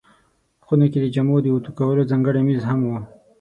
[0.65, 2.91] خونه کې د جامو د اوتو کولو ځانګړی مېز هم و.